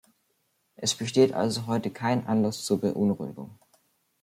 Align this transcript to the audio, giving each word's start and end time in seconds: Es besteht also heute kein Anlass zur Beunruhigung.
Es 0.77 0.95
besteht 0.95 1.31
also 1.31 1.67
heute 1.67 1.91
kein 1.91 2.25
Anlass 2.25 2.65
zur 2.65 2.81
Beunruhigung. 2.81 3.59